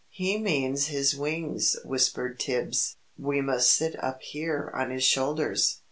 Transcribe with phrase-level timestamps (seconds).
[0.09, 5.77] "He means his wings," whispered Tibbs; "we must sit up here on his shoulders."